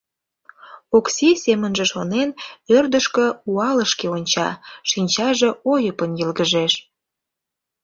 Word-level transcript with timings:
Окси, 0.97 1.29
семынже 1.43 1.85
шонен, 1.91 2.29
ӧрдыжкӧ, 2.77 3.27
уалашке 3.51 4.07
онча, 4.15 4.49
шинчаже 4.89 5.49
ойыпын 5.71 6.11
йылгыжеш... 6.19 6.73